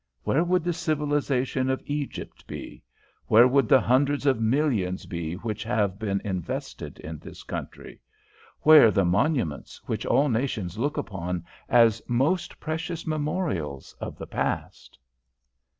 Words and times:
Where 0.23 0.43
would 0.43 0.63
the 0.63 0.73
civilisation 0.73 1.69
of 1.69 1.83
Egypt 1.85 2.47
be? 2.47 2.81
where 3.27 3.47
would 3.47 3.69
the 3.69 3.79
hundreds 3.79 4.25
of 4.25 4.41
millions 4.41 5.05
be 5.05 5.35
which 5.35 5.63
have 5.63 5.99
been 5.99 6.19
invested 6.21 6.97
in 7.01 7.19
this 7.19 7.43
country? 7.43 8.01
where 8.61 8.89
the 8.89 9.05
monuments 9.05 9.79
which 9.85 10.07
all 10.07 10.27
nations 10.27 10.79
look 10.79 10.97
upon 10.97 11.45
as 11.69 12.01
most 12.07 12.59
precious 12.59 13.05
memorials 13.05 13.93
of 14.01 14.17
the 14.17 14.25
past?" 14.25 14.97